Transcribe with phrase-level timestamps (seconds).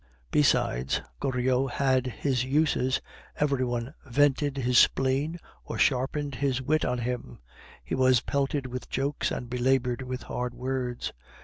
[0.31, 3.01] Besides, Goriot had his uses,
[3.39, 7.37] every one vented his spleen or sharpened his wit on him;
[7.83, 11.13] he was pelted with jokes and belabored with hard words.